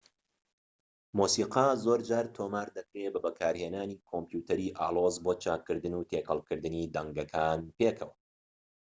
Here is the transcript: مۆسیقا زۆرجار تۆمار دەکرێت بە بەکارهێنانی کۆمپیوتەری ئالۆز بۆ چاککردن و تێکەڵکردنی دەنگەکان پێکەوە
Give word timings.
مۆسیقا 1.17 1.65
زۆرجار 1.85 2.25
تۆمار 2.37 2.67
دەکرێت 2.77 3.11
بە 3.13 3.19
بەکارهێنانی 3.25 4.01
کۆمپیوتەری 4.09 4.75
ئالۆز 4.79 5.15
بۆ 5.23 5.31
چاککردن 5.43 5.93
و 5.95 6.07
تێکەڵکردنی 6.11 6.89
دەنگەکان 6.95 7.59
پێکەوە 7.77 8.15